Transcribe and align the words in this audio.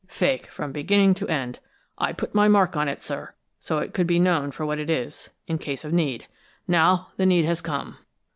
Fake, 0.07 0.47
from 0.47 0.71
beginning 0.71 1.13
to 1.13 1.27
end! 1.27 1.59
I 1.99 2.11
put 2.11 2.33
my 2.33 2.47
mark 2.47 2.75
on 2.75 2.87
it, 2.87 3.03
sir, 3.03 3.35
so 3.59 3.77
it 3.77 3.93
could 3.93 4.07
be 4.07 4.17
known 4.17 4.49
for 4.49 4.65
what 4.65 4.79
it 4.79 4.89
is, 4.89 5.29
in 5.45 5.59
case 5.59 5.85
of 5.85 5.93
need. 5.93 6.25
Now 6.67 7.11
the 7.17 7.25
need 7.27 7.45
has 7.45 7.61
come." 7.61 7.99